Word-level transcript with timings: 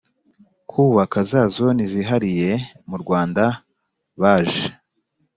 ku 0.69 0.75
bubaka 0.85 1.19
za 1.29 1.41
Zone 1.55 1.83
zihariye 1.93 2.51
murwanda 2.89 3.45
baje 4.21 4.65